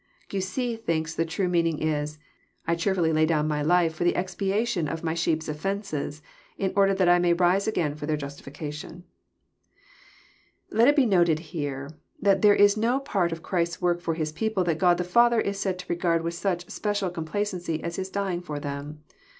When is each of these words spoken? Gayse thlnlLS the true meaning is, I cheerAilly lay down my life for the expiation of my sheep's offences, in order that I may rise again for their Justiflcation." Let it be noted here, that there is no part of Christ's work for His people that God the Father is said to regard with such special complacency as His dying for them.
Gayse 0.29 0.79
thlnlLS 0.83 1.15
the 1.15 1.25
true 1.25 1.47
meaning 1.47 1.77
is, 1.79 2.17
I 2.65 2.73
cheerAilly 2.73 3.13
lay 3.13 3.27
down 3.27 3.47
my 3.47 3.61
life 3.61 3.93
for 3.93 4.03
the 4.03 4.15
expiation 4.15 4.87
of 4.87 5.03
my 5.03 5.13
sheep's 5.13 5.47
offences, 5.47 6.23
in 6.57 6.73
order 6.75 6.95
that 6.95 7.07
I 7.07 7.19
may 7.19 7.33
rise 7.33 7.67
again 7.67 7.93
for 7.93 8.07
their 8.07 8.17
Justiflcation." 8.17 9.03
Let 10.71 10.87
it 10.87 10.95
be 10.95 11.05
noted 11.05 11.37
here, 11.53 11.91
that 12.19 12.41
there 12.41 12.55
is 12.55 12.75
no 12.75 12.99
part 12.99 13.31
of 13.31 13.43
Christ's 13.43 13.79
work 13.79 14.01
for 14.01 14.15
His 14.15 14.31
people 14.31 14.63
that 14.63 14.79
God 14.79 14.97
the 14.97 15.03
Father 15.03 15.39
is 15.39 15.59
said 15.59 15.77
to 15.77 15.85
regard 15.87 16.23
with 16.23 16.33
such 16.33 16.67
special 16.71 17.11
complacency 17.11 17.83
as 17.83 17.97
His 17.97 18.09
dying 18.09 18.41
for 18.41 18.59
them. 18.59 19.03